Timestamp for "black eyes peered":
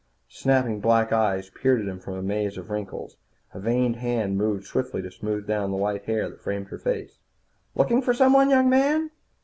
0.79-1.79